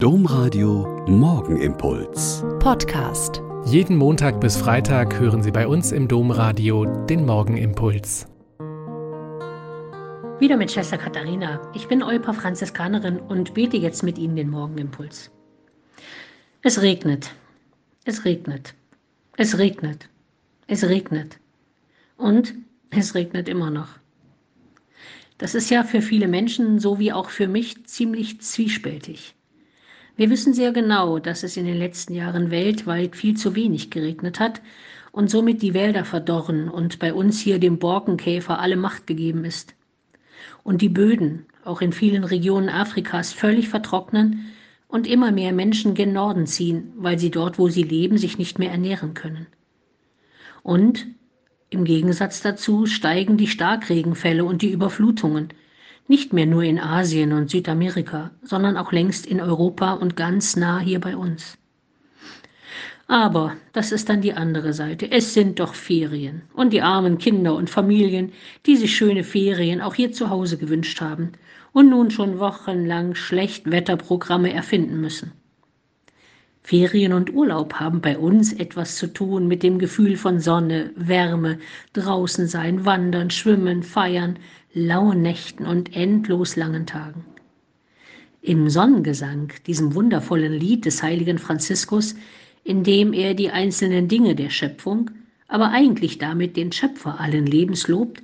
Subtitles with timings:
[0.00, 2.44] Domradio Morgenimpuls.
[2.60, 3.42] Podcast.
[3.64, 8.28] Jeden Montag bis Freitag hören Sie bei uns im Domradio den Morgenimpuls.
[10.38, 11.60] Wieder mit Schwester Katharina.
[11.74, 15.32] Ich bin Eupa Franziskanerin und bete jetzt mit Ihnen den Morgenimpuls.
[16.62, 17.32] Es regnet.
[18.04, 18.74] Es regnet.
[19.36, 20.08] Es regnet.
[20.68, 21.40] Es regnet.
[22.16, 22.54] Und
[22.90, 23.88] es regnet immer noch.
[25.38, 29.34] Das ist ja für viele Menschen, so wie auch für mich, ziemlich zwiespältig.
[30.18, 34.40] Wir wissen sehr genau, dass es in den letzten Jahren weltweit viel zu wenig geregnet
[34.40, 34.60] hat
[35.12, 39.76] und somit die Wälder verdorren und bei uns hier dem Borkenkäfer alle Macht gegeben ist.
[40.64, 44.46] Und die Böden, auch in vielen Regionen Afrikas, völlig vertrocknen
[44.88, 48.58] und immer mehr Menschen gen Norden ziehen, weil sie dort, wo sie leben, sich nicht
[48.58, 49.46] mehr ernähren können.
[50.64, 51.06] Und
[51.70, 55.50] im Gegensatz dazu steigen die Starkregenfälle und die Überflutungen,
[56.08, 60.78] nicht mehr nur in Asien und Südamerika, sondern auch längst in Europa und ganz nah
[60.78, 61.58] hier bei uns.
[63.06, 65.10] Aber das ist dann die andere Seite.
[65.10, 66.42] Es sind doch Ferien.
[66.52, 68.32] Und die armen Kinder und Familien,
[68.66, 71.32] die sich schöne Ferien auch hier zu Hause gewünscht haben
[71.72, 75.32] und nun schon wochenlang Schlechtwetterprogramme erfinden müssen.
[76.68, 81.58] Ferien und Urlaub haben bei uns etwas zu tun mit dem Gefühl von Sonne, Wärme,
[81.94, 84.38] draußen sein, wandern, schwimmen, feiern,
[84.74, 87.24] lauen Nächten und endlos langen Tagen.
[88.42, 92.14] Im Sonnengesang, diesem wundervollen Lied des heiligen Franziskus,
[92.64, 95.10] in dem er die einzelnen Dinge der Schöpfung,
[95.46, 98.22] aber eigentlich damit den Schöpfer allen Lebens lobt,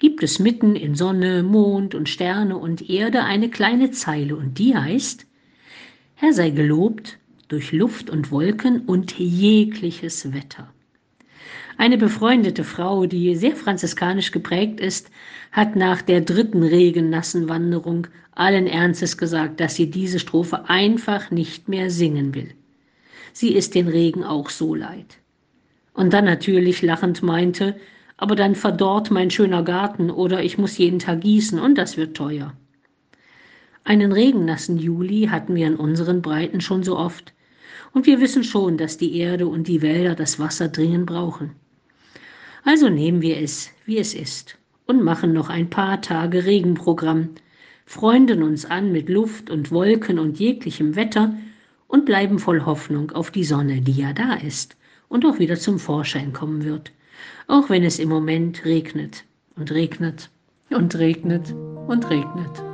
[0.00, 4.76] gibt es mitten in Sonne, Mond und Sterne und Erde eine kleine Zeile und die
[4.76, 5.26] heißt,
[6.16, 10.72] Herr sei gelobt durch Luft und Wolken und jegliches Wetter.
[11.76, 15.10] Eine befreundete Frau, die sehr franziskanisch geprägt ist,
[15.50, 21.68] hat nach der dritten regennassen Wanderung allen Ernstes gesagt, dass sie diese Strophe einfach nicht
[21.68, 22.54] mehr singen will.
[23.32, 25.18] Sie ist den Regen auch so leid.
[25.92, 27.76] Und dann natürlich lachend meinte,
[28.16, 32.16] aber dann verdorrt mein schöner Garten oder ich muss jeden Tag gießen und das wird
[32.16, 32.52] teuer.
[33.82, 37.34] Einen regennassen Juli hatten wir in unseren Breiten schon so oft.
[37.94, 41.52] Und wir wissen schon, dass die Erde und die Wälder das Wasser dringend brauchen.
[42.64, 47.30] Also nehmen wir es, wie es ist, und machen noch ein paar Tage Regenprogramm,
[47.86, 51.34] freunden uns an mit Luft und Wolken und jeglichem Wetter
[51.86, 54.76] und bleiben voll Hoffnung auf die Sonne, die ja da ist
[55.08, 56.90] und auch wieder zum Vorschein kommen wird,
[57.46, 59.24] auch wenn es im Moment regnet
[59.56, 60.30] und regnet
[60.70, 61.54] und regnet
[61.86, 62.73] und regnet.